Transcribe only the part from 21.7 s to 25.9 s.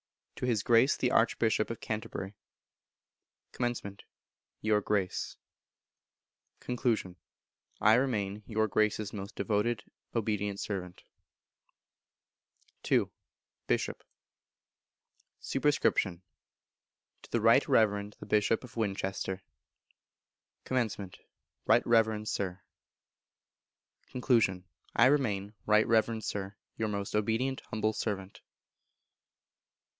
Reverend Sir. Con. I remain, Right